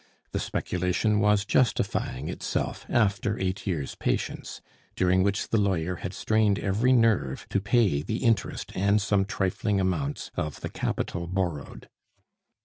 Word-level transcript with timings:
The 0.31 0.39
speculation 0.39 1.19
was 1.19 1.45
justifying 1.45 2.27
itself 2.27 2.87
after 2.89 3.37
eight 3.37 3.67
years' 3.67 3.93
patience, 3.93 4.59
during 4.95 5.21
which 5.21 5.49
the 5.49 5.59
lawyer 5.59 5.97
had 5.97 6.11
strained 6.15 6.57
every 6.57 6.91
nerve 6.91 7.45
to 7.51 7.61
pay 7.61 8.01
the 8.01 8.17
interest 8.23 8.71
and 8.73 8.99
some 8.99 9.25
trifling 9.25 9.79
amounts 9.79 10.31
of 10.35 10.61
the 10.61 10.69
capital 10.69 11.27
borrowed. 11.27 11.87